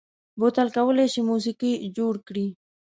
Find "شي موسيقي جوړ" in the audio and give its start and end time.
1.13-2.13